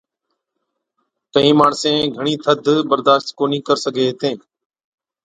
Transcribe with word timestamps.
ڪهِين 1.33 1.55
ماڻسين 1.59 1.99
گھڻِي 2.15 2.33
ٿڌ 2.43 2.63
برداشت 2.91 3.27
ڪونهِي 3.37 3.59
ڪر 3.67 3.77
سِگھي 3.83 4.05
هِتين، 4.07 4.37